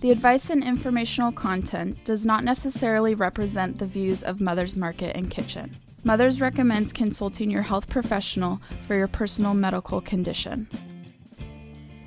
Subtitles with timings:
[0.00, 5.30] The advice and informational content does not necessarily represent the views of Mother's Market and
[5.30, 5.76] Kitchen.
[6.04, 10.68] Mother's recommends consulting your health professional for your personal medical condition.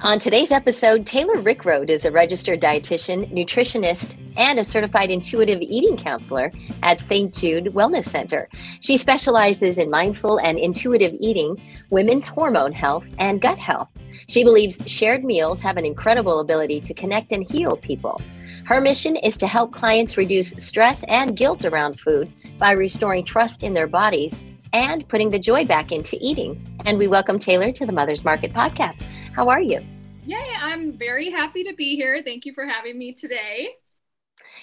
[0.02, 5.96] On today's episode, Taylor Rickroad is a registered dietitian, nutritionist, and a certified intuitive eating
[5.96, 6.52] counselor
[6.82, 7.32] at St.
[7.32, 8.50] Jude Wellness Center.
[8.80, 13.90] She specializes in mindful and intuitive eating, women's hormone health, and gut health.
[14.28, 18.22] She believes shared meals have an incredible ability to connect and heal people.
[18.66, 23.64] Her mission is to help clients reduce stress and guilt around food by restoring trust
[23.64, 24.36] in their bodies
[24.72, 26.66] and putting the joy back into eating.
[26.86, 29.04] And we welcome Taylor to the Mother's Market podcast.
[29.36, 29.82] How are you?
[30.26, 32.22] Yay, I'm very happy to be here.
[32.24, 33.70] Thank you for having me today.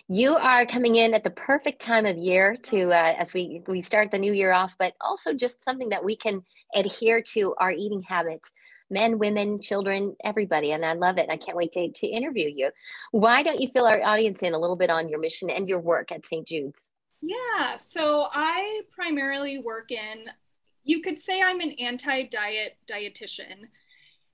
[0.09, 3.81] You are coming in at the perfect time of year to uh, as we we
[3.81, 6.43] start the new year off, but also just something that we can
[6.75, 8.51] adhere to our eating habits,
[8.91, 10.73] men, women, children, everybody.
[10.73, 11.31] And I love it.
[11.31, 12.71] I can't wait to, to interview you.
[13.13, 15.81] Why don't you fill our audience in a little bit on your mission and your
[15.81, 16.47] work at St.
[16.47, 16.89] Jude's?
[17.23, 20.25] Yeah, so I primarily work in,
[20.83, 23.69] you could say I'm an anti diet dietitian.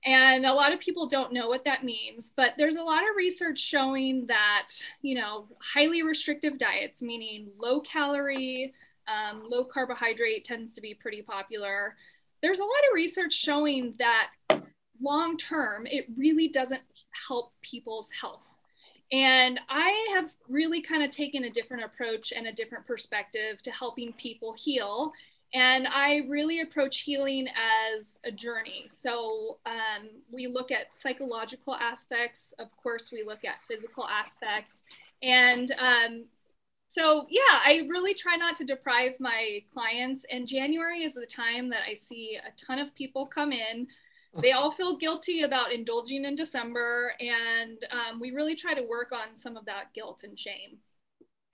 [0.05, 3.15] And a lot of people don't know what that means, but there's a lot of
[3.17, 4.69] research showing that,
[5.01, 8.73] you know, highly restrictive diets, meaning low calorie,
[9.07, 11.95] um, low carbohydrate tends to be pretty popular.
[12.41, 14.29] There's a lot of research showing that
[15.01, 16.81] long term, it really doesn't
[17.27, 18.43] help people's health.
[19.11, 23.71] And I have really kind of taken a different approach and a different perspective to
[23.71, 25.13] helping people heal
[25.53, 27.47] and I really approach healing
[27.97, 28.89] as a journey.
[28.93, 34.81] So um, we look at psychological aspects, of course, we look at physical aspects.
[35.23, 36.25] And um,
[36.89, 40.25] so, yeah, I really try not to deprive my clients.
[40.29, 43.87] And January is the time that I see a ton of people come in.
[44.41, 47.13] They all feel guilty about indulging in December.
[47.19, 50.77] And um, we really try to work on some of that guilt and shame.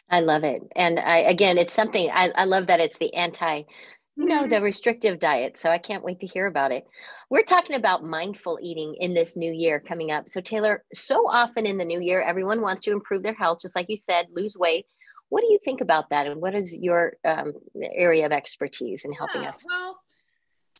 [0.10, 0.62] I love it.
[0.76, 3.64] And I, again, it's something I, I love that it's the anti,
[4.16, 4.64] you know, the mm-hmm.
[4.66, 5.58] restrictive diet.
[5.58, 6.86] So I can't wait to hear about it.
[7.30, 10.30] We're talking about mindful eating in this new year coming up.
[10.30, 13.76] So, Taylor, so often in the new year, everyone wants to improve their health, just
[13.76, 14.86] like you said, lose weight.
[15.30, 16.28] What do you think about that?
[16.28, 19.66] And what is your um, area of expertise in helping yeah, us?
[19.68, 20.00] Well,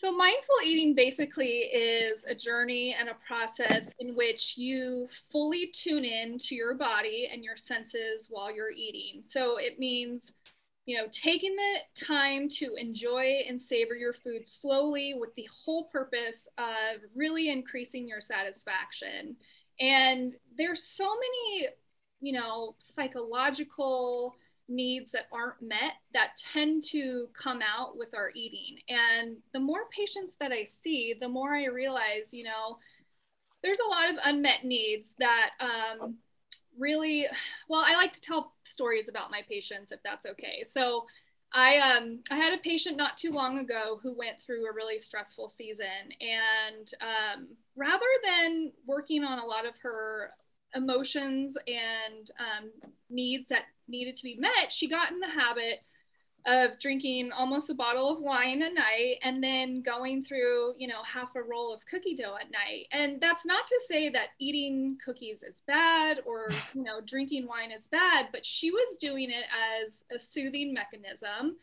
[0.04, 6.04] so, mindful eating basically is a journey and a process in which you fully tune
[6.04, 9.24] in to your body and your senses while you're eating.
[9.26, 10.34] So, it means,
[10.86, 15.86] you know, taking the time to enjoy and savor your food slowly with the whole
[15.86, 19.38] purpose of really increasing your satisfaction.
[19.80, 21.70] And there's so many,
[22.20, 24.36] you know, psychological,
[24.74, 28.78] needs that aren't met that tend to come out with our eating.
[28.90, 32.78] And the more patients that I see, the more I realize, you know,
[33.64, 36.16] there's a lot of unmet needs that um,
[36.78, 37.26] really,
[37.70, 40.64] well, I like to tell stories about my patients if that's okay.
[40.68, 41.06] So
[41.54, 45.00] I, um, I had a patient not too long ago who went through a really
[45.00, 46.10] stressful season.
[46.20, 50.32] And um, rather than working on a lot of her
[50.76, 52.72] emotions and um,
[53.10, 55.80] needs that needed to be met, she got in the habit
[56.46, 61.02] of drinking almost a bottle of wine a night and then going through, you know,
[61.04, 62.88] half a roll of cookie dough at night.
[62.92, 67.72] And that's not to say that eating cookies is bad or, you know, drinking wine
[67.72, 69.46] is bad, but she was doing it
[69.86, 71.56] as a soothing mechanism.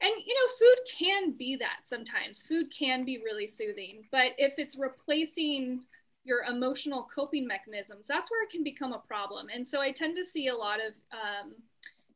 [0.00, 2.42] And, you know, food can be that sometimes.
[2.42, 5.84] Food can be really soothing, but if it's replacing
[6.24, 9.46] your emotional coping mechanisms, that's where it can become a problem.
[9.54, 11.54] And so I tend to see a lot of, um,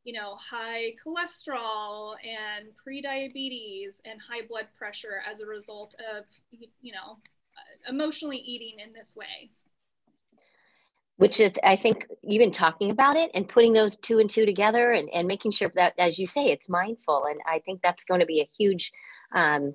[0.04, 6.24] you know, high cholesterol and prediabetes and high blood pressure as a result of,
[6.80, 7.18] you know,
[7.56, 9.50] uh, emotionally eating in this way.
[11.18, 14.92] Which is, I think, even talking about it and putting those two and two together
[14.92, 17.24] and, and making sure that, as you say, it's mindful.
[17.28, 18.92] And I think that's going to be a huge
[19.34, 19.74] um,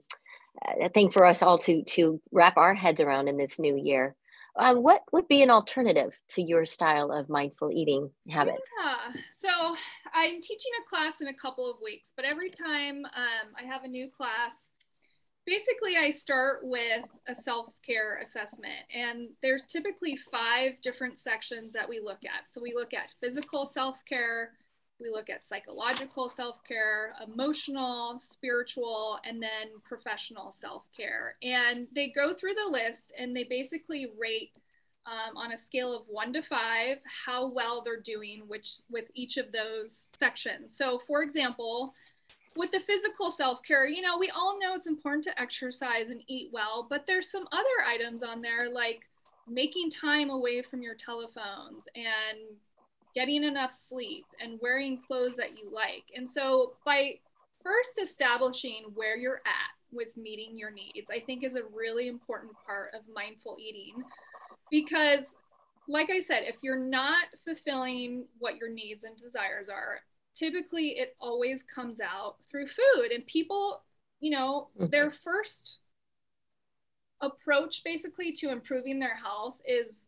[0.94, 4.16] thing for us all to to wrap our heads around in this new year.
[4.56, 8.62] Um, what would be an alternative to your style of mindful eating habits?
[8.84, 9.76] Yeah, so
[10.14, 13.84] I'm teaching a class in a couple of weeks, but every time um, I have
[13.84, 14.74] a new class,
[15.46, 18.74] basically I start with a self care assessment.
[18.94, 22.52] And there's typically five different sections that we look at.
[22.52, 24.52] So we look at physical self care,
[25.04, 31.36] we look at psychological self care, emotional, spiritual, and then professional self care.
[31.44, 34.52] And they go through the list and they basically rate
[35.06, 39.38] um, on a scale of one to five how well they're doing which with each
[39.38, 40.78] of those sections.
[40.78, 41.94] So, for example,
[42.56, 46.24] with the physical self care, you know, we all know it's important to exercise and
[46.28, 49.02] eat well, but there's some other items on there like
[49.48, 52.56] making time away from your telephones and
[53.16, 56.04] getting enough sleep and wearing clothes that you like.
[56.16, 57.14] And so by
[57.64, 62.54] first establishing where you're at with meeting your needs, I think is a really important
[62.66, 64.04] part of mindful eating
[64.72, 65.36] because
[65.88, 70.00] like I said, if you're not fulfilling what your needs and desires are,
[70.34, 73.82] typically it always comes out through food and people,
[74.20, 74.90] you know, mm-hmm.
[74.90, 75.80] their first
[77.22, 80.02] approach basically to improving their health is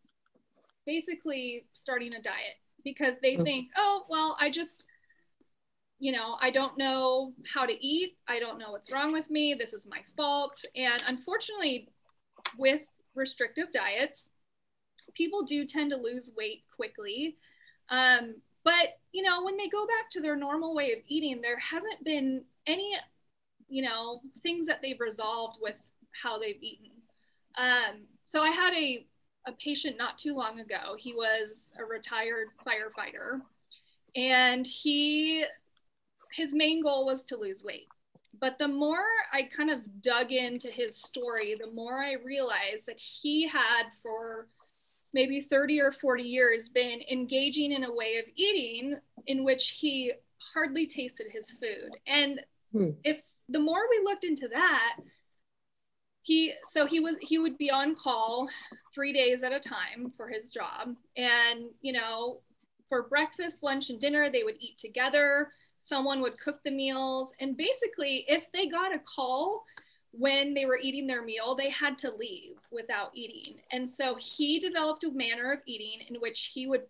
[0.86, 3.44] basically starting a diet because they mm-hmm.
[3.44, 4.86] think, oh, well, I just
[6.00, 8.18] you know, I don't know how to eat.
[8.28, 9.56] I don't know what's wrong with me.
[9.58, 10.64] This is my fault.
[10.76, 11.90] And unfortunately,
[12.58, 12.82] with
[13.16, 14.30] restrictive diets,
[15.14, 17.38] people do tend to lose weight quickly.
[17.90, 21.60] Um, but, you know, when they go back to their normal way of eating, there
[21.60, 22.96] hasn't been any,
[23.70, 25.76] you know, things that they've resolved with
[26.12, 26.92] how they've eaten.
[27.58, 29.06] Um, so I had a,
[29.48, 30.96] a patient not too long ago.
[30.98, 33.42] He was a retired firefighter
[34.16, 35.44] and he
[36.32, 37.88] his main goal was to lose weight.
[38.40, 43.00] But the more I kind of dug into his story, the more I realized that
[43.00, 44.48] he had for
[45.14, 48.98] maybe 30 or 40 years been engaging in a way of eating
[49.28, 50.12] in which he
[50.54, 51.92] hardly tasted his food.
[52.06, 52.42] And
[52.74, 52.90] hmm.
[53.06, 54.98] if the more we looked into that,
[56.26, 58.50] he so he was he would be on call
[58.94, 62.40] 3 days at a time for his job and you know
[62.90, 65.50] for breakfast, lunch and dinner they would eat together
[65.86, 67.30] someone would cook the meals.
[67.40, 69.64] And basically, if they got a call
[70.12, 73.62] when they were eating their meal, they had to leave without eating.
[73.72, 76.84] And so he developed a manner of eating in which he would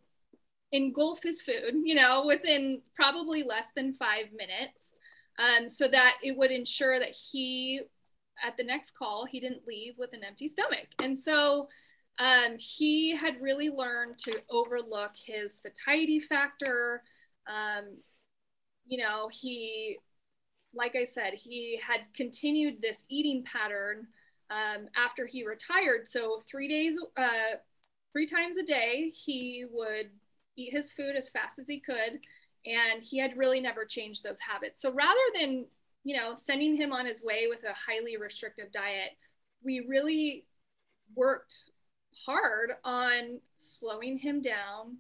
[0.71, 4.93] engulf his food, you know, within probably less than five minutes,
[5.39, 7.81] um, so that it would ensure that he,
[8.43, 10.87] at the next call, he didn't leave with an empty stomach.
[11.01, 11.67] And so
[12.19, 17.03] um, he had really learned to overlook his satiety factor.
[17.47, 17.97] Um,
[18.85, 19.97] you know, he,
[20.73, 24.07] like I said, he had continued this eating pattern
[24.49, 26.07] um, after he retired.
[26.07, 27.57] So three days, uh,
[28.13, 30.09] three times a day, he would
[30.55, 32.19] eat his food as fast as he could,
[32.65, 34.81] and he had really never changed those habits.
[34.81, 35.65] So rather than
[36.05, 39.09] you know sending him on his way with a highly restrictive diet,
[39.61, 40.45] we really
[41.15, 41.71] worked
[42.25, 44.97] hard on slowing him down,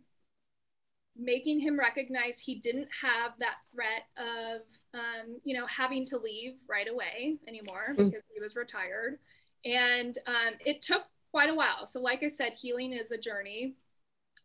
[1.15, 4.61] making him recognize he didn't have that threat of
[4.93, 7.97] um, you know having to leave right away anymore mm.
[7.97, 9.19] because he was retired.
[9.63, 11.87] And um, it took quite a while.
[11.87, 13.75] So like i said healing is a journey.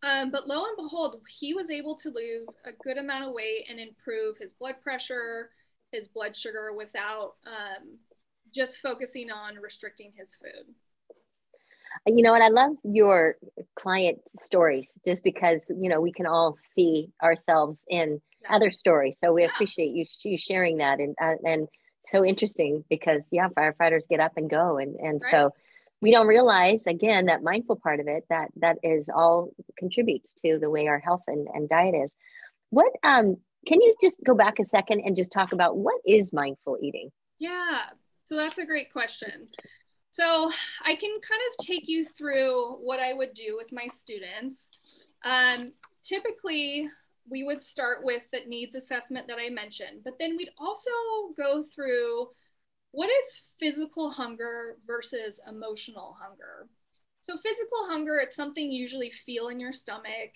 [0.02, 3.66] Um, but lo and behold he was able to lose a good amount of weight
[3.68, 5.50] and improve his blood pressure
[5.92, 7.98] his blood sugar without um,
[8.52, 10.74] just focusing on restricting his food
[12.06, 13.36] you know and i love your
[13.78, 18.54] client stories just because you know we can all see ourselves in yeah.
[18.54, 19.48] other stories so we yeah.
[19.52, 21.68] appreciate you, you sharing that and uh, and
[22.06, 25.30] so interesting because yeah firefighters get up and go and and right.
[25.30, 25.50] so
[26.00, 30.58] we don't realize again that mindful part of it that that is all contributes to
[30.58, 32.16] the way our health and, and diet is
[32.70, 33.36] what um
[33.66, 37.10] can you just go back a second and just talk about what is mindful eating
[37.38, 37.82] yeah
[38.24, 39.48] so that's a great question
[40.10, 40.50] so
[40.84, 44.68] I can kind of take you through what I would do with my students.
[45.24, 45.72] Um,
[46.02, 46.88] typically,
[47.30, 50.90] we would start with the needs assessment that I mentioned, but then we'd also
[51.36, 52.28] go through
[52.90, 56.66] what is physical hunger versus emotional hunger.
[57.20, 60.32] So physical hunger, it's something you usually feel in your stomach.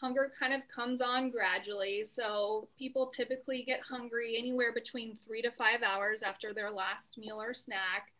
[0.00, 2.04] Hunger kind of comes on gradually.
[2.06, 7.40] So people typically get hungry anywhere between three to five hours after their last meal
[7.40, 8.12] or snack.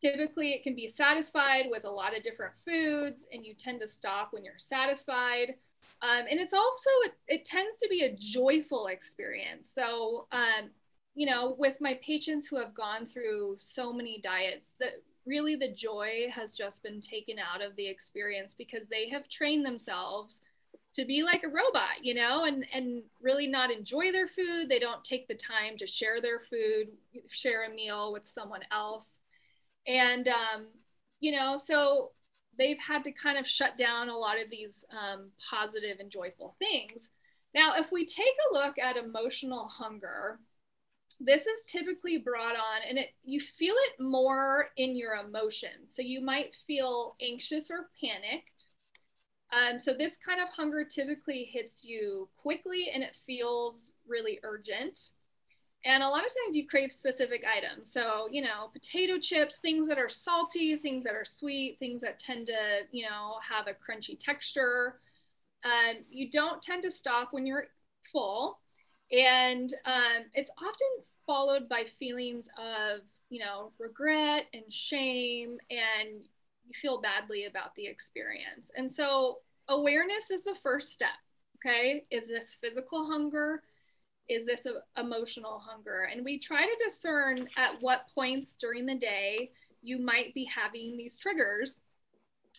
[0.00, 3.88] Typically, it can be satisfied with a lot of different foods, and you tend to
[3.88, 5.56] stop when you're satisfied.
[6.00, 9.68] Um, and it's also, it, it, tends to be a joyful experience.
[9.74, 10.70] So, um,
[11.14, 15.72] you know, with my patients who have gone through so many diets, that really the
[15.72, 20.40] joy has just been taken out of the experience because they have trained themselves
[20.94, 24.68] to be like a robot, you know, and and really not enjoy their food.
[24.68, 26.88] They don't take the time to share their food,
[27.28, 29.18] share a meal with someone else.
[29.86, 30.66] And, um,
[31.20, 32.10] you know, so
[32.58, 36.56] they've had to kind of shut down a lot of these um, positive and joyful
[36.58, 37.08] things.
[37.54, 40.38] Now, if we take a look at emotional hunger,
[41.18, 45.92] this is typically brought on and it you feel it more in your emotions.
[45.94, 48.59] So you might feel anxious or panicked.
[49.52, 53.76] Um, so this kind of hunger typically hits you quickly and it feels
[54.06, 55.12] really urgent.
[55.84, 57.90] And a lot of times you crave specific items.
[57.90, 62.18] So, you know, potato chips, things that are salty, things that are sweet, things that
[62.18, 65.00] tend to, you know, have a crunchy texture.
[65.64, 67.68] Um, you don't tend to stop when you're
[68.12, 68.58] full.
[69.10, 76.24] And um, it's often followed by feelings of, you know, regret and shame, and
[76.70, 78.70] you feel badly about the experience.
[78.76, 81.10] And so, awareness is the first step.
[81.56, 82.04] Okay.
[82.10, 83.62] Is this physical hunger?
[84.30, 86.08] is this emotional hunger?
[86.10, 89.50] And we try to discern at what points during the day
[89.82, 91.80] you might be having these triggers.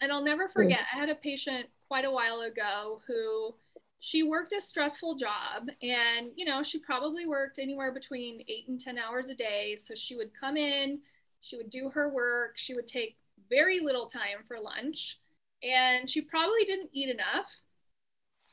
[0.02, 0.54] And I'll never hmm.
[0.54, 3.56] forget, I had a patient quite a while ago who
[4.00, 8.82] she worked a stressful job and you know she probably worked anywhere between 8 and
[8.82, 11.00] 10 hours a day so she would come in
[11.42, 13.18] she would do her work she would take
[13.52, 15.20] very little time for lunch
[15.62, 17.46] and she probably didn't eat enough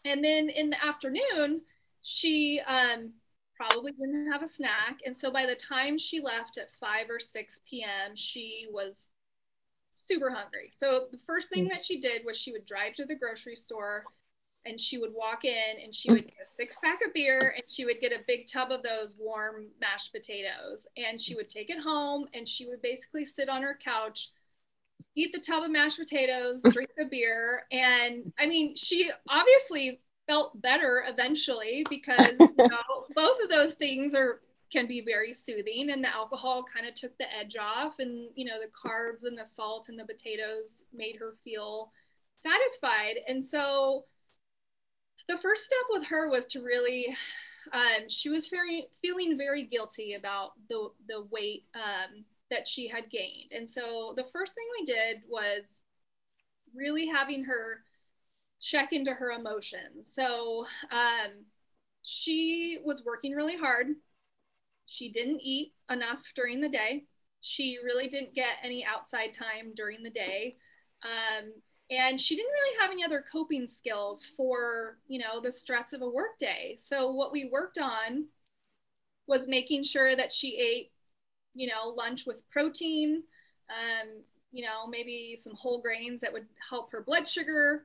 [0.05, 1.63] and then in the afternoon
[2.03, 3.13] she um,
[3.59, 5.01] probably didn't have a snack.
[5.05, 8.95] And so by the time she left at 5 or 6 p.m., she was
[9.95, 10.71] super hungry.
[10.75, 14.05] So the first thing that she did was she would drive to the grocery store
[14.65, 17.65] and she would walk in and she would get a six pack of beer and
[17.69, 21.71] she would get a big tub of those warm mashed potatoes and she would take
[21.71, 24.31] it home and she would basically sit on her couch
[25.17, 27.65] eat the tub of mashed potatoes drink the beer.
[27.73, 34.15] And i mean she obviously felt better eventually because you know, both of those things
[34.15, 34.41] are
[34.71, 35.91] can be very soothing.
[35.91, 39.37] And the alcohol kind of took the edge off and you know the carbs and
[39.37, 41.91] the salt and the potatoes made her feel
[42.37, 43.17] satisfied.
[43.27, 44.05] And so
[45.29, 47.17] the first step with her was to really
[47.73, 53.11] um, she was very feeling very guilty about the the weight um, that she had
[53.11, 55.83] gained and so the first thing we did was
[56.75, 57.83] really having her
[58.61, 60.11] check into her emotions.
[60.13, 61.45] So um,
[62.03, 63.89] she was working really hard.
[64.87, 67.05] She didn't eat enough during the day.
[67.41, 70.57] She really didn't get any outside time during the day.
[71.05, 71.53] Um,
[71.91, 76.03] and she didn't really have any other coping skills for, you know, the stress of
[76.03, 76.77] a work day.
[76.79, 78.27] So what we worked on
[79.27, 80.91] was making sure that she ate,
[81.59, 83.25] you know, lunch with protein,
[83.69, 84.09] um,
[84.53, 87.85] you know, maybe some whole grains that would help her blood sugar,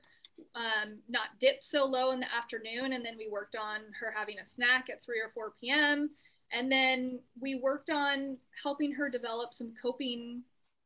[0.53, 2.93] um, not dip so low in the afternoon.
[2.93, 6.11] And then we worked on her having a snack at 3 or 4 p.m.
[6.51, 10.43] And then we worked on helping her develop some coping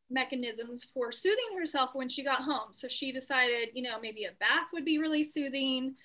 [0.09, 2.69] mechanisms for soothing herself when she got home.
[2.71, 5.95] So she decided, you know, maybe a bath would be really soothing.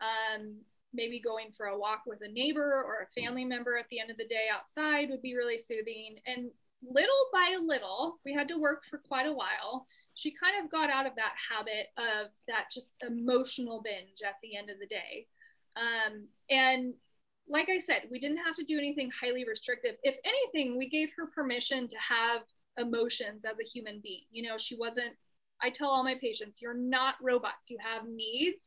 [0.00, 0.56] Um,
[0.94, 4.10] maybe going for a walk with a neighbor or a family member at the end
[4.10, 6.16] of the day outside would be really soothing.
[6.26, 6.50] And
[6.82, 10.90] little by little, we had to work for quite a while she kind of got
[10.90, 15.26] out of that habit of that just emotional binge at the end of the day.
[15.76, 16.94] Um, and
[17.48, 19.96] like I said, we didn't have to do anything highly restrictive.
[20.02, 22.42] If anything, we gave her permission to have
[22.76, 24.24] emotions as a human being.
[24.30, 25.14] You know, she wasn't,
[25.60, 27.70] I tell all my patients, you're not robots.
[27.70, 28.62] You have needs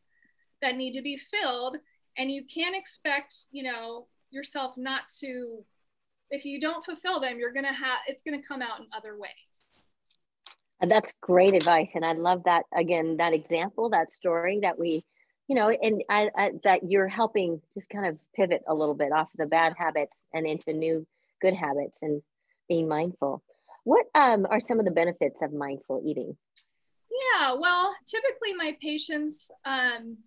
[0.62, 1.78] that need to be filled,
[2.18, 5.64] and you can't expect, you know, yourself not to,
[6.30, 9.32] if you don't fulfill them, you're to have, it's to come out in other ways.
[10.82, 11.92] That's great advice.
[11.96, 15.06] And I love that, again, that example, that story that we,
[15.48, 19.12] you know, and I, I, that you're helping just kind of pivot a little bit
[19.12, 21.08] off of the bad habits and into new
[21.42, 22.22] good habits and
[22.68, 23.42] being mindful.
[23.84, 26.36] What um, are some of the benefits of mindful eating?
[27.10, 30.18] Yeah, well, typically my patients, um,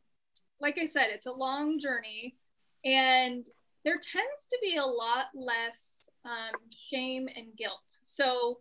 [0.61, 2.37] like I said, it's a long journey
[2.85, 3.47] and
[3.85, 5.85] there tends to be a lot less
[6.25, 7.81] um, shame and guilt.
[8.05, 8.59] So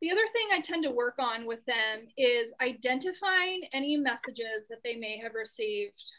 [0.00, 4.82] the other thing I tend to work on with them is identifying any messages that
[4.84, 6.12] they may have received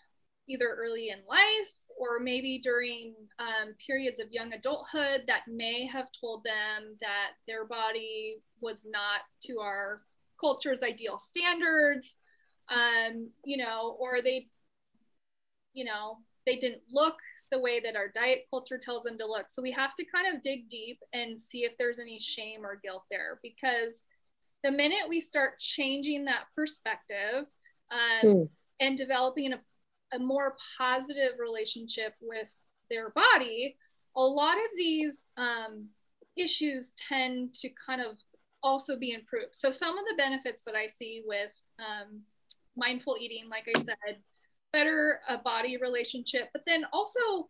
[0.47, 6.07] either early in life or maybe during um, periods of young adulthood that may have
[6.19, 10.01] told them that their body was not to our
[10.39, 12.15] culture's ideal standards,
[12.69, 14.47] um, you know, or they,
[15.77, 16.17] you know,
[16.47, 17.17] they didn't look
[17.51, 19.45] the way that our diet culture tells them to look.
[19.51, 22.79] So we have to kind of dig deep and see if there's any shame or
[22.83, 24.01] guilt there because
[24.63, 27.45] the minute we start changing that perspective
[27.91, 28.49] um, mm.
[28.79, 29.59] and developing a,
[30.13, 32.47] a more positive relationship with
[32.89, 33.77] their body,
[34.15, 35.85] a lot of these um,
[36.35, 38.17] issues tend to kind of
[38.63, 39.53] also be improved.
[39.53, 42.21] So some of the benefits that I see with um,
[42.75, 44.17] mindful eating, like I said,
[44.77, 47.49] better a body relationship, but then also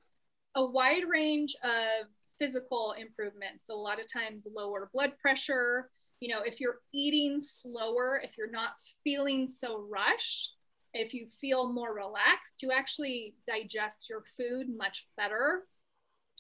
[0.56, 2.08] a wide range of
[2.40, 3.66] physical improvements.
[3.66, 5.90] So a lot of times lower blood pressure,
[6.22, 8.72] you know, if you're eating slower, if you're not
[9.04, 10.54] feeling so rushed,
[10.94, 15.64] if you feel more relaxed, you actually digest your food much better.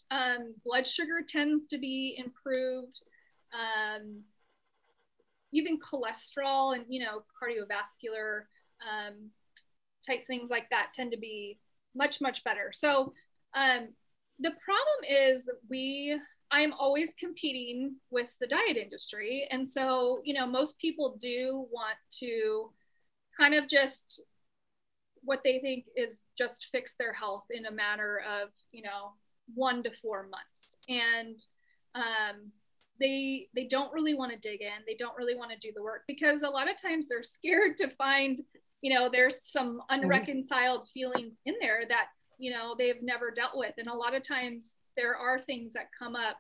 [0.09, 3.01] Um, blood sugar tends to be improved.
[3.53, 4.23] Um,
[5.51, 8.43] even cholesterol and you know cardiovascular
[8.83, 9.29] um,
[10.07, 11.59] type things like that tend to be
[11.95, 12.71] much much better.
[12.73, 13.13] So
[13.53, 13.89] um,
[14.39, 19.47] the problem is we I'm always competing with the diet industry.
[19.51, 22.71] And so, you know, most people do want to
[23.37, 24.21] kind of just
[25.23, 29.11] what they think is just fix their health in a matter of, you know,
[29.55, 30.77] one to four months.
[30.87, 31.37] And
[31.95, 32.51] um,
[32.99, 34.83] they they don't really want to dig in.
[34.85, 37.75] They don't really want to do the work because a lot of times they're scared
[37.77, 38.41] to find,
[38.81, 40.03] you know, there's some mm-hmm.
[40.03, 42.07] unreconciled feelings in there that
[42.37, 43.73] you know they've never dealt with.
[43.77, 46.37] And a lot of times there are things that come up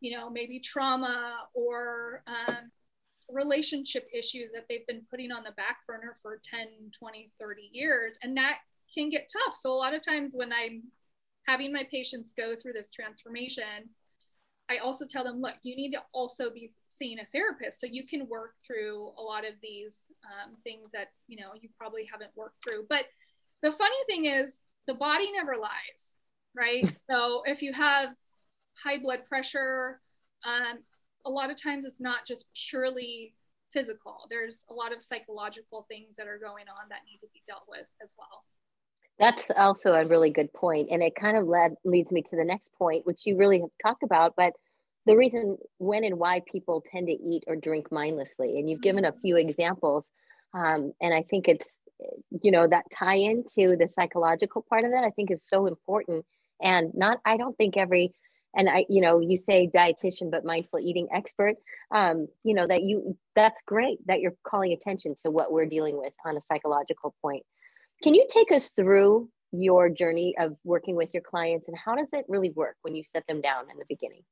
[0.00, 2.70] you know maybe trauma or um,
[3.30, 6.66] relationship issues that they've been putting on the back burner for 10
[6.98, 8.16] 20 30 years.
[8.22, 8.58] And that
[8.94, 9.56] can get tough.
[9.56, 10.82] So a lot of times when i'm
[11.46, 13.88] having my patients go through this transformation
[14.70, 18.06] i also tell them look you need to also be seeing a therapist so you
[18.06, 22.30] can work through a lot of these um, things that you know you probably haven't
[22.36, 23.06] worked through but
[23.62, 26.16] the funny thing is the body never lies,
[26.54, 26.96] right?
[27.10, 28.10] so if you have
[28.82, 30.00] high blood pressure,
[30.44, 30.78] um,
[31.24, 33.34] a lot of times it's not just purely
[33.72, 34.26] physical.
[34.28, 37.62] There's a lot of psychological things that are going on that need to be dealt
[37.68, 38.44] with as well.
[39.18, 42.44] That's also a really good point, and it kind of led leads me to the
[42.44, 44.52] next point, which you really have talked about, but
[45.06, 48.82] the reason when and why people tend to eat or drink mindlessly, and you've mm-hmm.
[48.82, 50.04] given a few examples,
[50.54, 51.78] um, and I think it's
[52.42, 56.24] you know that tie into the psychological part of that i think is so important.
[56.60, 58.14] And not i don't think every
[58.54, 61.56] and i you know you say dietitian but mindful eating expert
[61.92, 65.98] um, you know that you that's great that you're calling attention to what we're dealing
[65.98, 67.44] with on a psychological point.
[68.02, 72.08] Can you take us through your journey of working with your clients and how does
[72.12, 74.22] it really work when you set them down in the beginning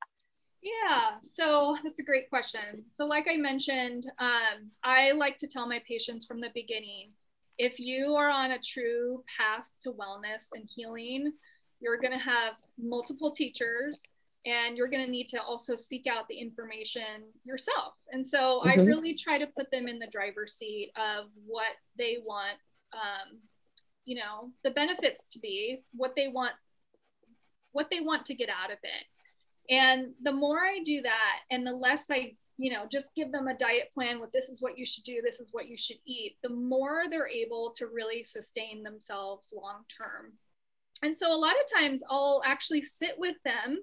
[0.62, 2.84] yeah, so that's a great question.
[2.88, 7.12] So, like I mentioned, um, I like to tell my patients from the beginning
[7.60, 11.30] if you are on a true path to wellness and healing,
[11.78, 14.02] you're going to have multiple teachers
[14.46, 17.92] and you're going to need to also seek out the information yourself.
[18.12, 18.68] And so mm-hmm.
[18.70, 22.56] I really try to put them in the driver's seat of what they want,
[22.94, 23.38] um,
[24.06, 26.52] you know, the benefits to be, what they want,
[27.72, 29.04] what they want to get out of it.
[29.70, 33.48] And the more I do that, and the less I you know, just give them
[33.48, 35.96] a diet plan with this is what you should do, this is what you should
[36.06, 40.34] eat, the more they're able to really sustain themselves long term.
[41.02, 43.78] And so a lot of times I'll actually sit with them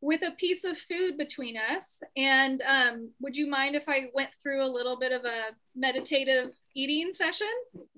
[0.00, 1.98] with a piece of food between us.
[2.16, 6.56] And um, would you mind if I went through a little bit of a meditative
[6.76, 7.48] eating session?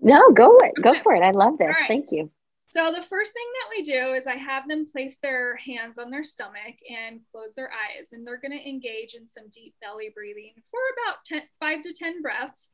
[0.01, 0.73] No, go it.
[0.79, 0.95] Okay.
[0.95, 1.21] Go for it.
[1.21, 1.69] I love this.
[1.69, 1.89] Right.
[1.89, 2.31] Thank you.
[2.71, 6.09] So the first thing that we do is I have them place their hands on
[6.09, 10.13] their stomach and close their eyes, and they're going to engage in some deep belly
[10.15, 12.71] breathing for about 10, five to 10 breaths.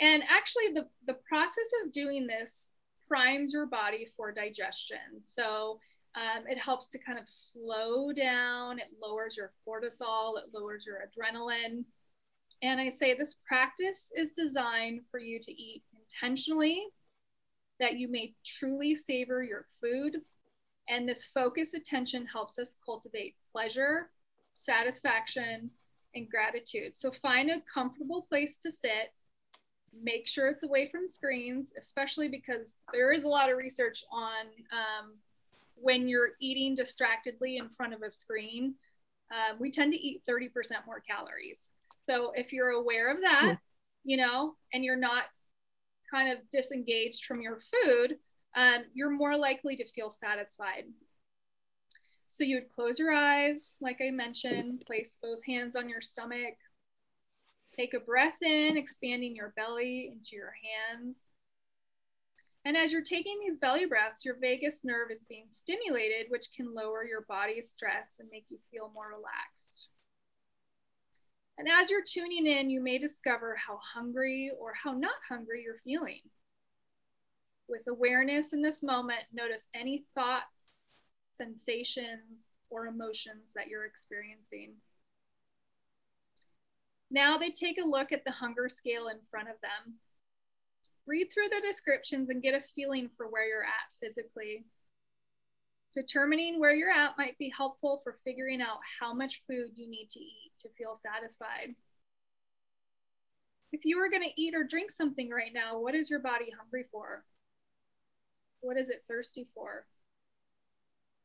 [0.00, 2.70] And actually, the, the process of doing this
[3.08, 5.24] primes your body for digestion.
[5.24, 5.80] So
[6.14, 10.98] um, it helps to kind of slow down, it lowers your cortisol, it lowers your
[10.98, 11.84] adrenaline.
[12.62, 16.86] And I say this practice is designed for you to eat intentionally
[17.80, 20.22] that you may truly savor your food.
[20.88, 24.10] And this focused attention helps us cultivate pleasure,
[24.54, 25.70] satisfaction,
[26.14, 26.92] and gratitude.
[26.96, 29.12] So find a comfortable place to sit.
[30.02, 34.46] Make sure it's away from screens, especially because there is a lot of research on
[34.72, 35.14] um,
[35.74, 38.74] when you're eating distractedly in front of a screen.
[39.32, 40.50] Um, we tend to eat 30%
[40.86, 41.60] more calories.
[42.08, 43.56] So if you're aware of that, yeah.
[44.04, 45.24] you know, and you're not
[46.10, 48.16] kind of disengaged from your food,
[48.54, 50.84] um, you're more likely to feel satisfied.
[52.30, 56.54] So you would close your eyes, like I mentioned, place both hands on your stomach.
[57.74, 61.16] Take a breath in, expanding your belly into your hands.
[62.64, 66.74] And as you're taking these belly breaths, your vagus nerve is being stimulated, which can
[66.74, 69.65] lower your body's stress and make you feel more relaxed.
[71.58, 75.80] And as you're tuning in, you may discover how hungry or how not hungry you're
[75.84, 76.20] feeling.
[77.68, 80.44] With awareness in this moment, notice any thoughts,
[81.36, 84.74] sensations, or emotions that you're experiencing.
[87.10, 89.94] Now they take a look at the hunger scale in front of them.
[91.06, 94.64] Read through the descriptions and get a feeling for where you're at physically.
[95.94, 100.10] Determining where you're at might be helpful for figuring out how much food you need
[100.10, 101.74] to eat to feel satisfied.
[103.72, 106.50] If you were going to eat or drink something right now, what is your body
[106.56, 107.24] hungry for?
[108.60, 109.86] What is it thirsty for?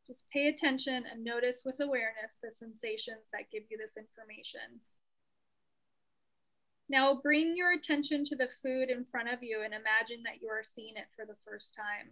[0.08, 4.82] Just pay attention and notice with awareness the sensations that give you this information.
[6.90, 10.50] Now bring your attention to the food in front of you and imagine that you
[10.50, 12.10] are seeing it for the first time.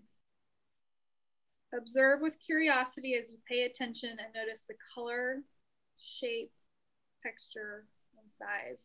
[1.77, 5.41] Observe with curiosity as you pay attention and notice the color,
[5.97, 6.51] shape,
[7.23, 7.86] texture,
[8.17, 8.84] and size.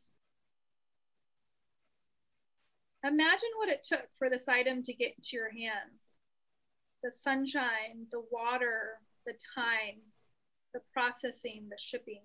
[3.04, 6.14] Imagine what it took for this item to get into your hands.
[7.02, 10.00] The sunshine, the water, the time,
[10.72, 12.22] the processing, the shipping.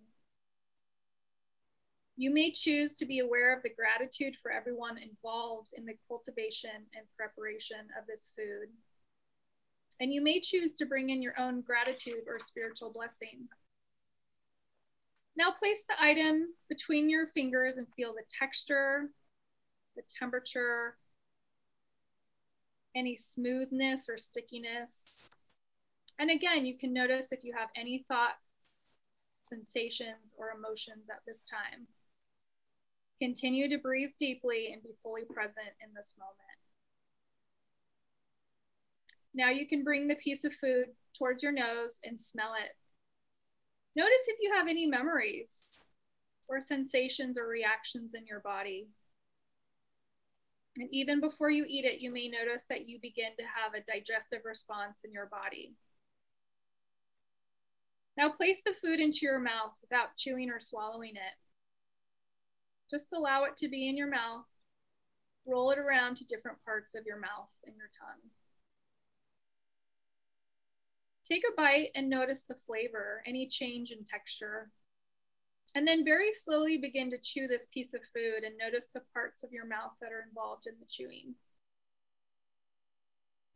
[2.15, 6.86] You may choose to be aware of the gratitude for everyone involved in the cultivation
[6.95, 8.69] and preparation of this food.
[10.02, 13.48] And you may choose to bring in your own gratitude or spiritual blessing.
[15.39, 19.10] Now place the item between your fingers and feel the texture,
[19.95, 20.97] the temperature,
[22.93, 25.21] any smoothness or stickiness.
[26.19, 28.52] And again, you can notice if you have any thoughts,
[29.47, 31.88] sensations, or emotions at this time.
[33.21, 36.36] Continue to breathe deeply and be fully present in this moment.
[39.34, 42.75] Now you can bring the piece of food towards your nose and smell it.
[43.99, 45.75] Notice if you have any memories
[46.47, 48.88] or sensations or reactions in your body.
[50.77, 53.83] And even before you eat it, you may notice that you begin to have a
[53.91, 55.73] digestive response in your body.
[58.15, 61.35] Now place the food into your mouth without chewing or swallowing it.
[62.89, 64.45] Just allow it to be in your mouth.
[65.45, 68.21] Roll it around to different parts of your mouth and your tongue.
[71.30, 74.72] Take a bite and notice the flavor, any change in texture.
[75.76, 79.44] And then very slowly begin to chew this piece of food and notice the parts
[79.44, 81.36] of your mouth that are involved in the chewing.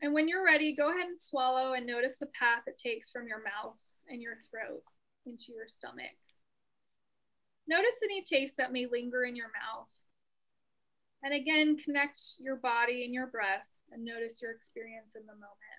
[0.02, 3.28] And when you're ready, go ahead and swallow and notice the path it takes from
[3.28, 4.84] your mouth and your throat
[5.26, 6.18] into your stomach.
[7.68, 9.88] Notice any taste that may linger in your mouth.
[11.24, 15.73] And again, connect your body and your breath and notice your experience in the moment.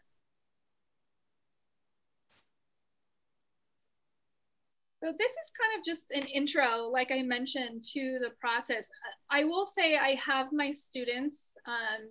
[5.05, 8.89] So this is kind of just an intro, like I mentioned, to the process.
[9.31, 12.09] I will say I have my students um,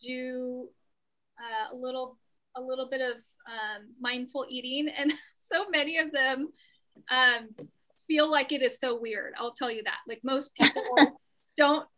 [0.00, 0.68] do
[1.36, 2.18] uh, a little
[2.56, 5.12] a little bit of um, mindful eating, and
[5.52, 6.50] so many of them
[7.10, 7.48] um,
[8.06, 9.34] feel like it is so weird.
[9.36, 9.98] I'll tell you that.
[10.06, 11.16] Like most people
[11.56, 11.88] don't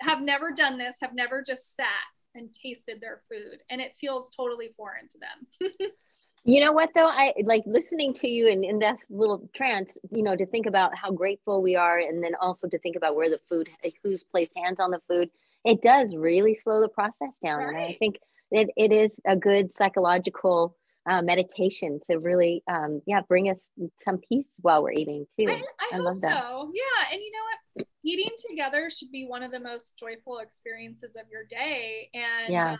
[0.00, 1.86] have never done this, have never just sat
[2.34, 5.70] and tasted their food, and it feels totally foreign to them.
[6.48, 7.06] you know what though?
[7.06, 10.96] I like listening to you and in this little trance, you know, to think about
[10.96, 13.68] how grateful we are and then also to think about where the food
[14.02, 15.28] who's placed hands on the food.
[15.66, 17.58] It does really slow the process down.
[17.58, 17.68] Right.
[17.68, 18.16] And I think
[18.50, 24.18] it, it is a good psychological uh, meditation to really um, yeah bring us some
[24.18, 27.38] peace while we're eating too i, I, I love that so yeah and you know
[27.76, 32.52] what eating together should be one of the most joyful experiences of your day and
[32.52, 32.72] yeah.
[32.72, 32.78] Um,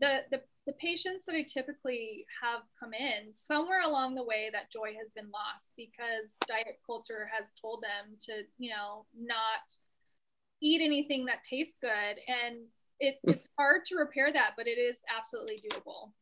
[0.00, 4.70] the, the the patients that I typically have come in, somewhere along the way, that
[4.70, 9.60] joy has been lost because diet culture has told them to, you know, not
[10.60, 11.90] eat anything that tastes good.
[11.90, 12.58] And
[13.00, 13.32] it, mm.
[13.32, 16.12] it's hard to repair that, but it is absolutely doable.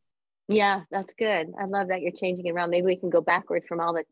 [0.47, 1.51] Yeah, that's good.
[1.59, 2.71] I love that you're changing it around.
[2.71, 4.03] Maybe we can go backward from all the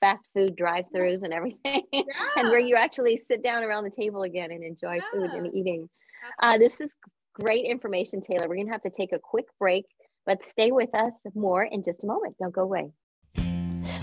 [0.00, 2.02] fast food drive-throughs and everything, yeah.
[2.36, 5.00] and where you actually sit down around the table again and enjoy yeah.
[5.12, 5.88] food and eating.
[6.42, 6.92] Uh, this is
[7.40, 8.48] great information, Taylor.
[8.48, 9.84] We're gonna have to take a quick break,
[10.24, 12.36] but stay with us more in just a moment.
[12.38, 12.92] Don't go away.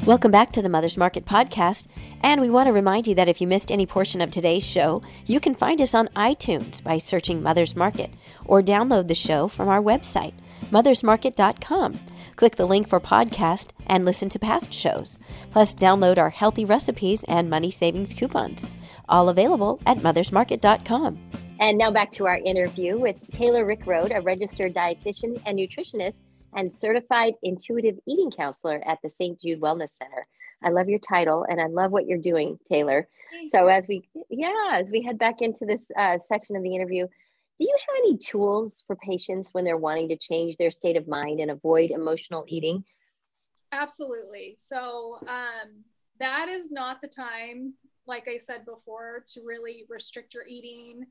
[0.05, 1.87] Welcome back to the Mother's Market podcast.
[2.21, 5.01] And we want to remind you that if you missed any portion of today's show,
[5.25, 8.11] you can find us on iTunes by searching Mother's Market
[8.45, 10.33] or download the show from our website
[10.71, 11.99] mothersmarket.com.
[12.35, 15.19] Click the link for podcast and listen to past shows.
[15.51, 18.65] Plus, download our healthy recipes and money savings coupons.
[19.07, 21.19] All available at mothersmarket.com.
[21.59, 26.19] And now back to our interview with Taylor Rickroad, a registered dietitian and nutritionist
[26.55, 29.39] and certified intuitive eating counselor at the St.
[29.39, 30.27] Jude Wellness Center.
[30.63, 33.07] I love your title and I love what you're doing, Taylor.
[33.51, 37.07] So as we, yeah, as we head back into this uh, section of the interview,
[37.59, 41.07] do you have any tools for patients when they're wanting to change their state of
[41.07, 42.83] mind and avoid emotional eating?
[43.71, 44.55] Absolutely.
[44.57, 45.83] So um,
[46.19, 47.73] that is not the time,
[48.07, 51.05] like I said before, to really restrict your eating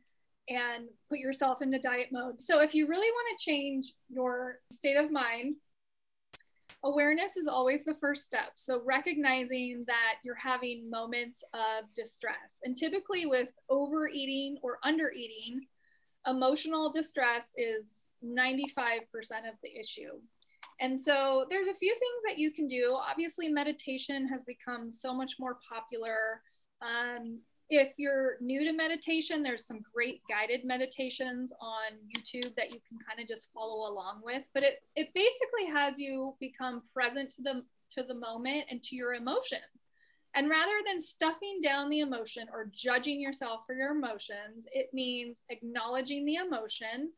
[0.48, 2.42] and put yourself into diet mode.
[2.42, 5.56] So if you really want to change your state of mind,
[6.84, 8.52] awareness is always the first step.
[8.56, 12.58] So recognizing that you're having moments of distress.
[12.64, 15.60] And typically with overeating or undereating,
[16.26, 17.84] emotional distress is
[18.24, 19.00] 95%
[19.48, 20.18] of the issue.
[20.80, 22.96] And so there's a few things that you can do.
[23.08, 26.42] Obviously, meditation has become so much more popular.
[26.80, 27.38] Um,
[27.72, 32.98] if you're new to meditation, there's some great guided meditations on YouTube that you can
[33.06, 34.42] kind of just follow along with.
[34.52, 38.96] But it, it basically has you become present to the to the moment and to
[38.96, 39.62] your emotions.
[40.34, 45.42] And rather than stuffing down the emotion or judging yourself for your emotions, it means
[45.50, 47.10] acknowledging the emotion,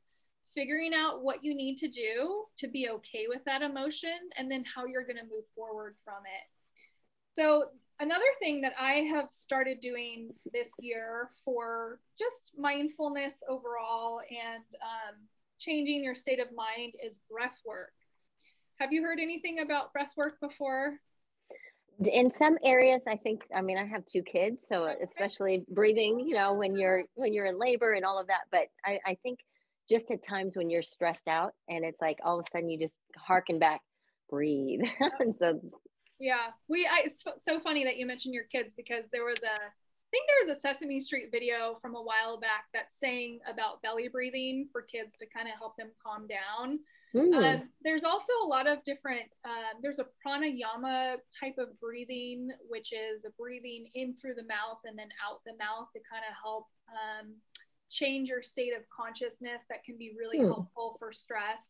[0.53, 4.65] figuring out what you need to do to be okay with that emotion, and then
[4.65, 7.41] how you're going to move forward from it.
[7.41, 7.67] So,
[8.01, 15.15] another thing that I have started doing this year for just mindfulness overall and um,
[15.59, 17.93] changing your state of mind is breath work.
[18.81, 20.99] Have you heard anything about breath work before?
[22.05, 26.35] in some areas i think i mean i have two kids so especially breathing you
[26.35, 29.39] know when you're when you're in labor and all of that but i i think
[29.89, 32.79] just at times when you're stressed out and it's like all of a sudden you
[32.79, 33.81] just harken back
[34.29, 34.81] breathe
[35.21, 35.61] and so
[36.19, 39.55] yeah we I, it's so funny that you mentioned your kids because there was a
[39.55, 43.83] i think there was a sesame street video from a while back that's saying about
[43.83, 46.79] belly breathing for kids to kind of help them calm down
[47.15, 47.33] Mm.
[47.33, 52.93] Um, there's also a lot of different, um, there's a pranayama type of breathing, which
[52.93, 56.35] is a breathing in through the mouth and then out the mouth to kind of
[56.43, 57.35] help um,
[57.89, 60.49] change your state of consciousness that can be really mm.
[60.49, 61.63] helpful for stress.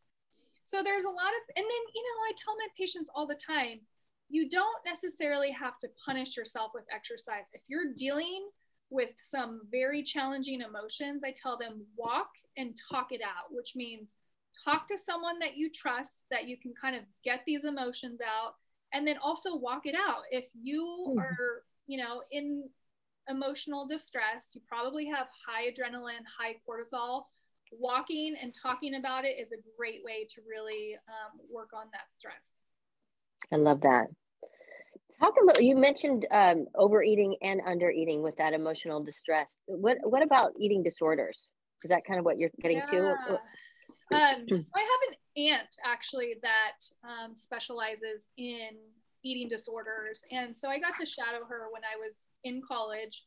[0.64, 3.34] So there's a lot of, and then, you know, I tell my patients all the
[3.34, 3.80] time,
[4.28, 7.44] you don't necessarily have to punish yourself with exercise.
[7.52, 8.48] If you're dealing
[8.90, 14.16] with some very challenging emotions, I tell them walk and talk it out, which means
[14.64, 18.54] talk to someone that you trust that you can kind of get these emotions out
[18.92, 21.18] and then also walk it out if you mm.
[21.18, 22.64] are you know in
[23.28, 27.24] emotional distress you probably have high adrenaline high cortisol
[27.72, 32.06] walking and talking about it is a great way to really um, work on that
[32.16, 32.63] stress
[33.52, 34.06] i love that
[35.20, 40.22] talk a little you mentioned um, overeating and undereating with that emotional distress what what
[40.22, 41.46] about eating disorders
[41.84, 42.84] is that kind of what you're getting yeah.
[42.84, 43.38] to
[44.12, 45.16] um, so I have an
[45.52, 48.70] aunt actually that um, specializes in
[49.24, 50.22] eating disorders.
[50.30, 53.24] And so I got to shadow her when I was in college.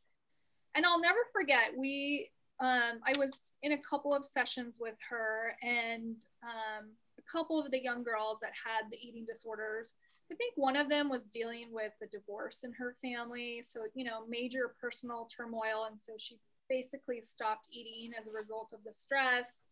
[0.76, 5.54] And I'll never forget, we, um, I was in a couple of sessions with her
[5.64, 6.90] and um,
[7.32, 9.94] couple of the young girls that had the eating disorders.
[10.32, 13.62] I think one of them was dealing with a divorce in her family.
[13.64, 15.88] So, you know, major personal turmoil.
[15.90, 19.64] And so she basically stopped eating as a result of the stress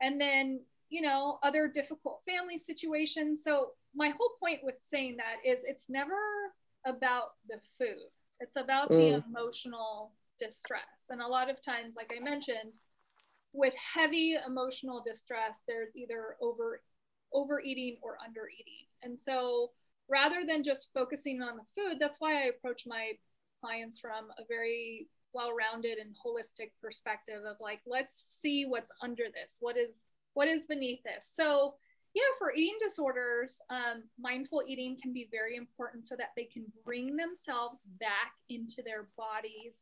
[0.00, 5.48] and then you know other difficult family situations so my whole point with saying that
[5.48, 6.14] is it's never
[6.84, 8.08] about the food
[8.40, 8.96] it's about mm.
[8.98, 12.78] the emotional distress and a lot of times like i mentioned
[13.56, 16.82] with heavy emotional distress there's either over
[17.32, 18.86] overeating or undereating.
[19.02, 19.70] And so
[20.08, 23.12] rather than just focusing on the food that's why i approach my
[23.60, 29.58] clients from a very well-rounded and holistic perspective of like let's see what's under this.
[29.60, 29.96] What is
[30.34, 31.30] what is beneath this?
[31.32, 31.74] So
[32.14, 36.64] yeah for eating disorders um, mindful eating can be very important so that they can
[36.84, 39.80] bring themselves back into their bodies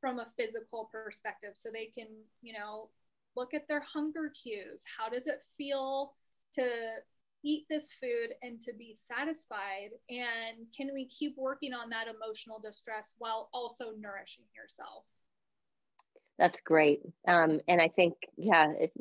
[0.00, 1.50] from a physical perspective.
[1.54, 2.08] So they can
[2.42, 2.88] you know
[3.36, 6.14] look at their hunger cues how does it feel
[6.54, 6.64] to
[7.46, 9.90] eat this food and to be satisfied?
[10.10, 15.04] And can we keep working on that emotional distress while also nourishing yourself?
[16.38, 17.00] That's great.
[17.26, 18.92] Um, and I think, yeah, it,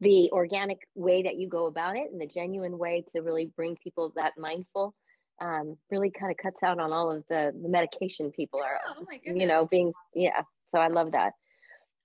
[0.00, 3.76] the organic way that you go about it and the genuine way to really bring
[3.76, 4.94] people that mindful
[5.40, 8.80] um, really kind of cuts out on all of the, the medication people yeah, are,
[8.98, 10.42] oh you know, being, yeah.
[10.74, 11.32] So I love that.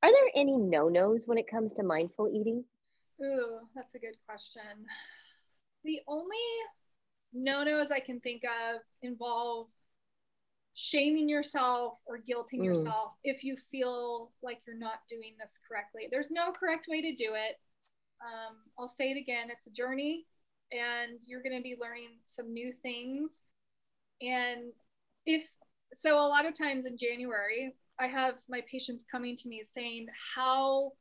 [0.03, 2.63] Are there any no nos when it comes to mindful eating?
[3.21, 4.85] Ooh, that's a good question
[5.87, 6.37] the only
[7.33, 9.67] no nos I can think of involve
[10.75, 12.65] shaming yourself or guilting mm.
[12.65, 16.03] yourself if you feel like you're not doing this correctly.
[16.11, 17.55] There's no correct way to do it.
[18.21, 20.25] Um, I'll say it again it's a journey,
[20.71, 23.41] and you're going to be learning some new things.
[24.21, 24.71] And
[25.25, 25.43] if
[25.93, 30.07] so, a lot of times in January, I have my patients coming to me saying
[30.35, 30.93] how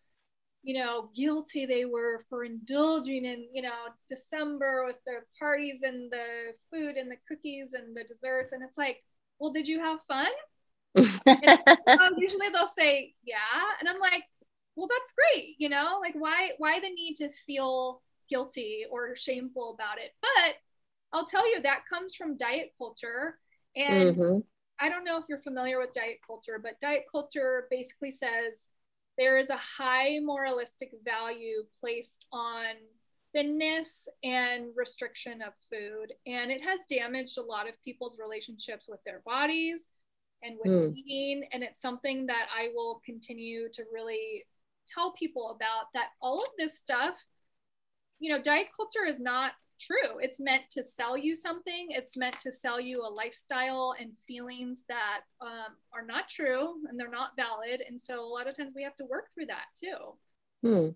[0.67, 3.71] you know, guilty they were for indulging in, you know,
[4.11, 8.53] December with the parties and the food and the cookies and the desserts.
[8.53, 9.05] And it's like,
[9.39, 10.27] well, did you have fun?
[10.97, 13.37] and, usually they'll say, yeah.
[13.79, 14.25] And I'm like,
[14.75, 15.55] well, that's great.
[15.59, 20.17] You know, like why, why the need to feel guilty or shameful about it?
[20.21, 20.57] But
[21.13, 23.39] I'll tell you that comes from diet culture.
[23.77, 24.39] And mm-hmm.
[24.81, 28.67] I don't know if you're familiar with diet culture, but diet culture basically says,
[29.19, 32.75] there is a high moralistic value placed on
[33.33, 36.13] thinness and restriction of food.
[36.27, 39.83] And it has damaged a lot of people's relationships with their bodies
[40.43, 40.95] and with mm.
[40.95, 41.49] eating.
[41.53, 44.45] And it's something that I will continue to really
[44.87, 47.23] tell people about that all of this stuff,
[48.19, 50.19] you know, diet culture is not true.
[50.21, 54.85] It's meant to sell you something, it's meant to sell you a lifestyle and feelings
[54.89, 57.83] that um, are not true and they're not valid.
[57.87, 60.15] And so a lot of times we have to work through that too.
[60.63, 60.89] Hmm.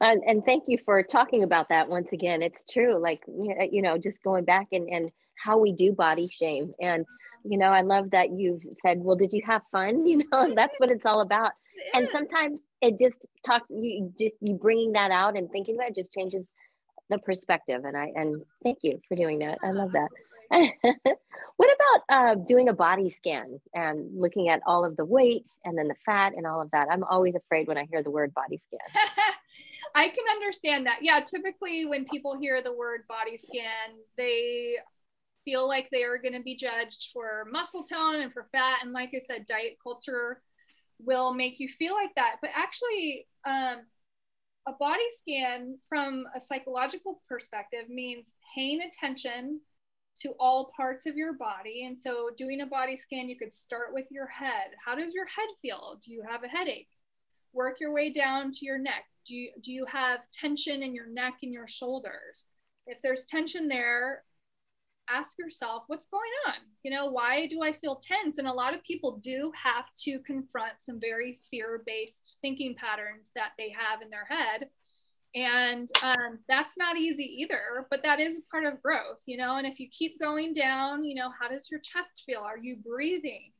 [0.00, 2.42] And, and thank you for talking about that once again.
[2.42, 3.00] It's true.
[3.00, 6.72] Like, you know, just going back and, and how we do body shame.
[6.80, 7.04] And,
[7.44, 10.06] you know, I love that you've said, well, did you have fun?
[10.12, 11.52] You know, that's what it's all about.
[11.94, 15.94] And sometimes it just talks, you just, you bringing that out and thinking about it
[15.94, 16.50] just changes
[17.12, 17.84] the perspective.
[17.84, 19.58] And I, and thank you for doing that.
[19.62, 20.08] I love that.
[21.56, 25.78] what about uh, doing a body scan and looking at all of the weight and
[25.78, 26.88] then the fat and all of that?
[26.90, 29.02] I'm always afraid when I hear the word body scan.
[29.94, 30.98] I can understand that.
[31.02, 34.76] Yeah, typically when people hear the word body scan, they
[35.44, 38.78] feel like they are going to be judged for muscle tone and for fat.
[38.82, 40.40] And like I said, diet culture
[40.98, 42.36] will make you feel like that.
[42.40, 43.82] But actually, um,
[44.66, 49.60] a body scan from a psychological perspective means paying attention
[50.20, 51.84] to all parts of your body.
[51.86, 54.70] And so, doing a body scan, you could start with your head.
[54.84, 55.98] How does your head feel?
[56.04, 56.88] Do you have a headache?
[57.52, 59.04] Work your way down to your neck.
[59.26, 62.46] Do you, do you have tension in your neck and your shoulders?
[62.86, 64.24] If there's tension there,
[65.12, 66.54] ask yourself what's going on?
[66.82, 68.38] You know why do i feel tense?
[68.38, 73.52] And a lot of people do have to confront some very fear-based thinking patterns that
[73.58, 74.68] they have in their head.
[75.34, 79.56] And um, that's not easy either but that is a part of growth you know?
[79.56, 82.40] And if you keep going down you know how does your chest feel?
[82.40, 83.52] Are you breathing?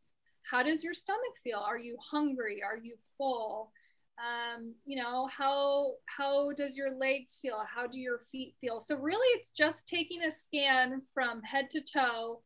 [0.51, 1.61] How does your stomach feel?
[1.61, 2.63] Are you hungry?
[2.63, 3.73] Are you full
[4.19, 7.63] um, you know how how does your legs feel?
[7.75, 8.81] How do your feet feel?
[8.81, 12.43] So really it's just taking a scan from head to toe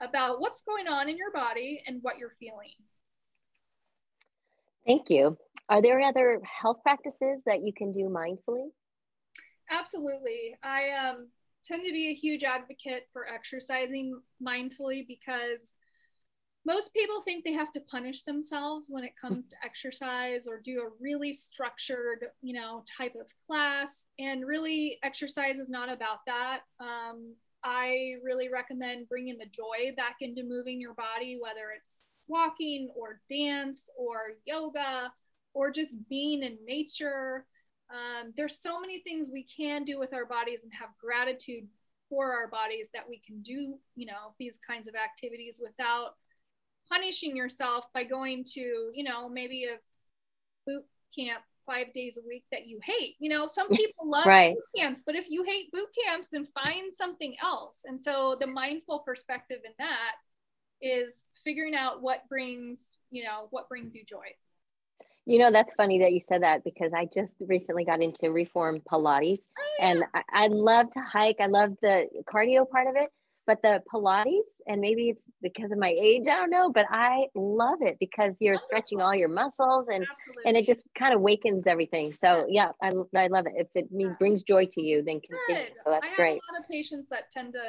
[0.00, 2.70] about what's going on in your body and what you're feeling.
[4.86, 5.36] Thank you.
[5.68, 8.68] Are there other health practices that you can do mindfully?
[9.70, 10.56] Absolutely.
[10.62, 11.28] I um,
[11.64, 15.74] tend to be a huge advocate for exercising mindfully because
[16.64, 20.82] most people think they have to punish themselves when it comes to exercise or do
[20.82, 26.60] a really structured you know type of class and really exercise is not about that.
[26.80, 32.88] Um, i really recommend bringing the joy back into moving your body whether it's walking
[32.94, 35.12] or dance or yoga
[35.54, 37.46] or just being in nature.
[37.90, 41.66] Um, there's so many things we can do with our bodies and have gratitude
[42.08, 46.14] for our bodies that we can do you know these kinds of activities without
[46.90, 49.76] punishing yourself by going to, you know, maybe a
[50.66, 50.84] boot
[51.16, 53.16] camp five days a week that you hate.
[53.18, 54.54] You know, some people love right.
[54.54, 57.76] boot camps, but if you hate boot camps, then find something else.
[57.84, 60.12] And so the mindful perspective in that
[60.80, 64.26] is figuring out what brings, you know, what brings you joy.
[65.26, 68.80] You know, that's funny that you said that because I just recently got into reform
[68.90, 69.90] Pilates oh, yeah.
[69.90, 71.36] and I, I love to hike.
[71.38, 73.10] I love the cardio part of it
[73.48, 77.28] but the Pilates, and maybe it's because of my age, I don't know, but I
[77.34, 80.42] love it because you're stretching all your muscles and Absolutely.
[80.44, 82.12] and it just kind of wakens everything.
[82.12, 83.54] So yeah, I, I love it.
[83.56, 84.10] If it yeah.
[84.18, 85.62] brings joy to you, then continue.
[85.62, 85.72] Good.
[85.82, 86.34] So that's I great.
[86.34, 87.62] Have a lot of patients that tend to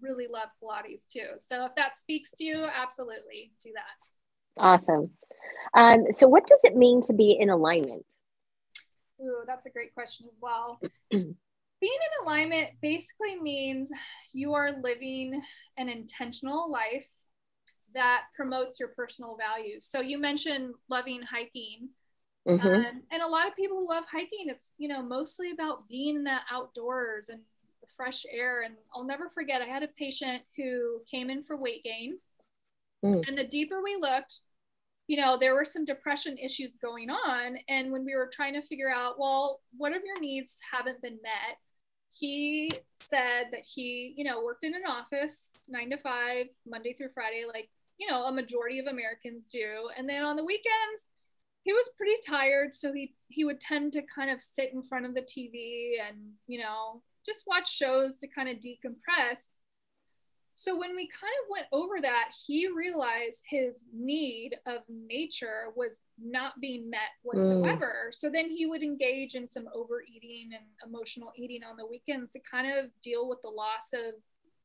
[0.00, 1.36] really love Pilates too.
[1.46, 4.62] So if that speaks to you, absolutely do that.
[4.62, 5.10] Awesome.
[5.74, 8.06] Um, so what does it mean to be in alignment?
[9.20, 10.80] Ooh, that's a great question as well.
[11.80, 13.90] being in alignment basically means
[14.32, 15.40] you are living
[15.76, 17.06] an intentional life
[17.94, 19.86] that promotes your personal values.
[19.88, 21.88] So you mentioned loving hiking.
[22.46, 22.66] Mm-hmm.
[22.66, 26.16] Um, and a lot of people who love hiking, it's, you know, mostly about being
[26.16, 27.40] in the outdoors and
[27.80, 28.62] the fresh air.
[28.62, 32.18] And I'll never forget, I had a patient who came in for weight gain.
[33.04, 33.26] Mm.
[33.28, 34.40] And the deeper we looked,
[35.06, 37.58] you know, there were some depression issues going on.
[37.68, 41.18] And when we were trying to figure out, well, what of your needs haven't been
[41.22, 41.58] met?
[42.16, 47.10] He said that he, you know, worked in an office nine to five, Monday through
[47.14, 47.68] Friday, like,
[47.98, 49.88] you know, a majority of Americans do.
[49.96, 51.06] And then on the weekends,
[51.64, 52.74] he was pretty tired.
[52.74, 56.16] So he, he would tend to kind of sit in front of the TV and,
[56.46, 59.50] you know, just watch shows to kind of decompress.
[60.58, 65.92] So when we kind of went over that, he realized his need of nature was
[66.20, 68.08] not being met whatsoever.
[68.08, 68.14] Mm.
[68.14, 72.40] So then he would engage in some overeating and emotional eating on the weekends to
[72.50, 74.14] kind of deal with the loss of,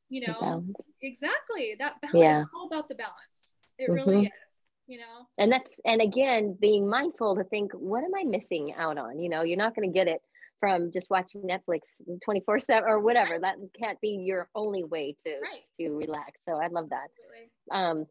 [0.09, 0.65] you know,
[1.03, 2.15] exactly that balance.
[2.15, 2.41] Yeah.
[2.41, 3.53] It's all about the balance.
[3.77, 3.93] It mm-hmm.
[3.93, 4.31] really is.
[4.87, 8.97] You know, and that's and again being mindful to think, what am I missing out
[8.97, 9.19] on?
[9.19, 10.21] You know, you're not going to get it
[10.63, 11.81] from just watching Netflix
[12.23, 13.37] 24 7 or whatever.
[13.37, 15.63] That can't be your only way to, Right.
[15.81, 16.39] to relax.
[16.47, 17.09] So I love that.
[17.69, 18.05] Um,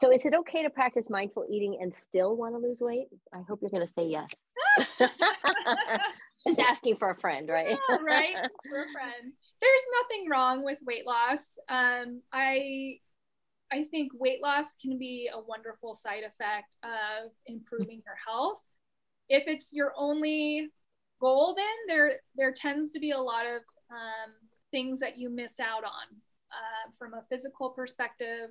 [0.00, 3.08] so is it okay to practice mindful eating and still want to lose weight?
[3.34, 4.30] I hope you're going to say yes.
[6.46, 7.70] Just asking for a friend, right?
[7.70, 8.36] Yeah, right.
[8.68, 9.32] For a friend.
[9.60, 11.58] There's nothing wrong with weight loss.
[11.68, 12.98] Um, I
[13.72, 18.60] I think weight loss can be a wonderful side effect of improving your health.
[19.28, 20.68] If it's your only
[21.22, 24.32] goal, then there there tends to be a lot of um,
[24.72, 26.06] things that you miss out on
[26.50, 28.50] uh, from a physical perspective.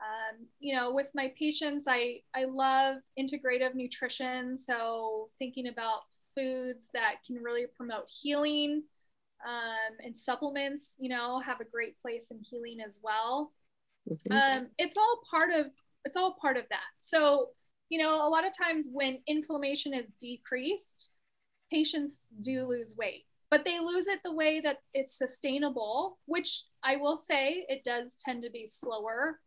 [0.00, 4.58] Um, you know, with my patients, I I love integrative nutrition.
[4.58, 6.00] So thinking about
[6.34, 8.82] foods that can really promote healing
[9.46, 13.52] um, and supplements, you know, have a great place in healing as well.
[14.08, 14.32] Mhm.
[14.32, 15.66] Um, it's all part of
[16.04, 16.90] it's all part of that.
[17.00, 17.50] So,
[17.90, 21.10] you know, a lot of times when inflammation is decreased,
[21.70, 26.96] patients do lose weight, but they lose it the way that it's sustainable, which I
[26.96, 29.38] will say it does tend to be slower.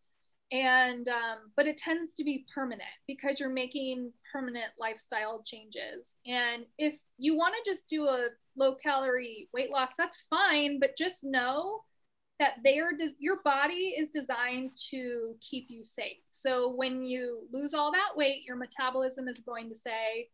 [0.51, 6.15] And, um, but it tends to be permanent because you're making permanent lifestyle changes.
[6.27, 10.95] And if you want to just do a low calorie weight loss, that's fine, but
[10.95, 11.81] just know
[12.39, 16.17] that they are des- your body is designed to keep you safe.
[16.29, 20.29] So when you lose all that weight, your metabolism is going to say,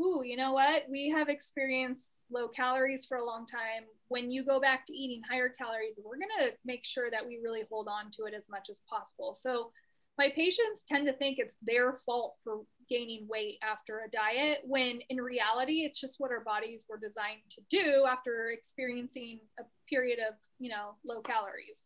[0.00, 0.84] "Ooh, you know what?
[0.90, 3.84] We have experienced low calories for a long time.
[4.08, 7.40] When you go back to eating higher calories, we're going to make sure that we
[7.42, 9.72] really hold on to it as much as possible." So
[10.18, 15.00] my patients tend to think it's their fault for gaining weight after a diet when
[15.08, 20.20] in reality it's just what our bodies were designed to do after experiencing a period
[20.20, 21.85] of you know low calories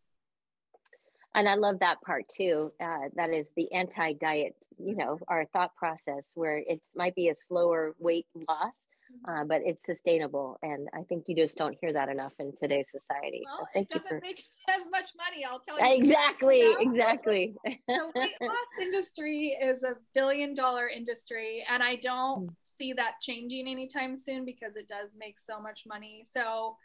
[1.35, 2.73] and I love that part too.
[2.81, 7.35] Uh, that is the anti-diet, you know, our thought process where it might be a
[7.35, 8.87] slower weight loss,
[9.29, 10.59] uh, but it's sustainable.
[10.63, 13.43] And I think you just don't hear that enough in today's society.
[13.45, 16.61] well so it thank you doesn't for make as much money i'll tell you exactly,
[16.61, 16.79] you know?
[16.93, 17.55] exactly.
[17.65, 22.49] the weight loss industry is a billion dollar industry and i don't Mm.
[22.63, 26.77] see that changing anytime soon because it does make so much money so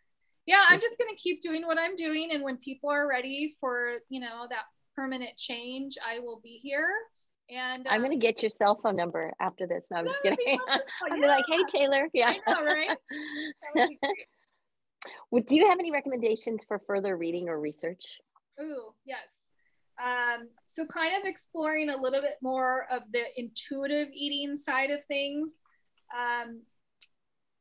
[0.46, 3.56] yeah i'm just going to keep doing what i'm doing and when people are ready
[3.60, 4.64] for you know that
[4.96, 6.90] permanent change i will be here
[7.50, 9.86] and I'm um, gonna get your cell phone number after this.
[9.92, 10.60] No, I'm just be kidding.
[10.68, 10.88] wonderful.
[11.12, 12.34] I'll be like, hey Taylor, yeah.
[12.48, 12.88] I know, right?
[12.90, 14.16] That would be great.
[15.30, 18.18] Well, do you have any recommendations for further reading or research?
[18.60, 19.38] Ooh, yes.
[20.04, 25.06] Um, so, kind of exploring a little bit more of the intuitive eating side of
[25.06, 25.52] things.
[26.12, 26.62] Um,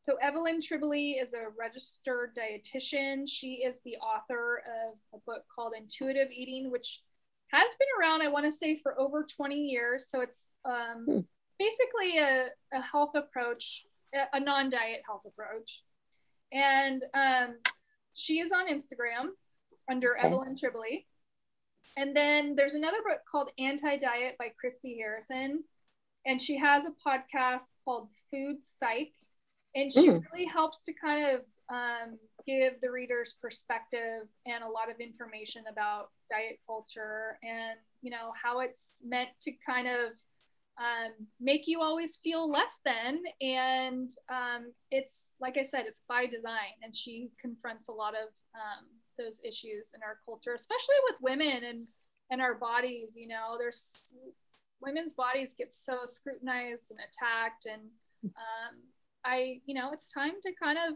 [0.05, 3.25] so, Evelyn Tribole is a registered dietitian.
[3.29, 7.01] She is the author of a book called Intuitive Eating, which
[7.49, 10.07] has been around, I want to say, for over 20 years.
[10.11, 11.21] So, it's um, Hmm.
[11.59, 15.83] basically a, a health approach, a, a non diet health approach.
[16.53, 17.57] And um,
[18.15, 19.31] she is on Instagram
[19.91, 20.27] under Okay.
[20.27, 21.05] Evelyn Tribole.
[21.97, 25.65] And then there's another book called Anti Diet by Christy Harrison.
[26.27, 29.13] And she has a podcast called Food Psych.
[29.75, 30.23] And she Mm.
[30.31, 35.65] really helps to kind of um, give the readers perspective and a lot of information
[35.69, 40.13] about diet culture and, you know, how it's meant to kind of
[40.77, 43.23] um, make you always feel less than.
[43.41, 46.75] And um, it's, like I said, it's by design.
[46.83, 51.65] And she confronts a lot of um, those issues in our culture, especially with women
[51.65, 51.87] and,
[52.31, 53.11] and our bodies.
[53.15, 53.91] You know, there's
[54.81, 57.67] women's bodies get so scrutinized and attacked.
[57.67, 57.83] And
[58.25, 58.77] um,
[59.25, 60.95] I, you know, it's time to kind of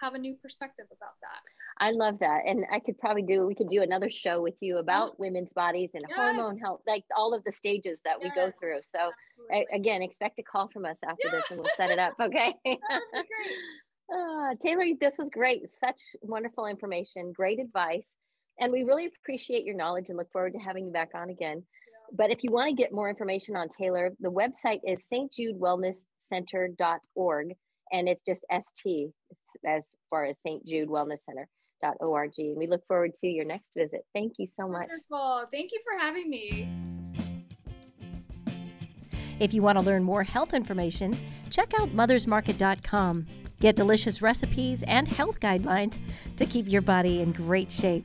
[0.00, 1.40] have a new perspective about that.
[1.84, 2.42] I love that.
[2.46, 5.90] And I could probably do, we could do another show with you about women's bodies
[5.94, 6.18] and Yes.
[6.18, 8.80] hormone health, like all of the stages that we go through.
[8.94, 9.10] So
[9.50, 9.78] Absolutely.
[9.78, 12.14] again, expect a call from us after this and we'll set it up.
[12.20, 12.54] Okay.
[14.14, 15.62] Ah, Taylor, this was great.
[15.72, 18.12] Such wonderful information, great advice.
[18.60, 21.62] And we really appreciate your knowledge and look forward to having you back on again.
[22.14, 27.54] But if you want to get more information on Taylor, the website is stjudewellnesscenter.org
[27.92, 29.10] and it's just ST
[29.66, 30.66] as far as St.
[30.66, 32.32] Jude Wellness Center.org.
[32.38, 34.04] And we look forward to your next visit.
[34.14, 34.88] Thank you so much.
[34.88, 35.46] Wonderful.
[35.52, 36.68] Thank you for having me.
[39.40, 41.16] If you want to learn more health information,
[41.50, 43.26] check out mothersmarket.com.
[43.60, 45.98] Get delicious recipes and health guidelines
[46.36, 48.04] to keep your body in great shape.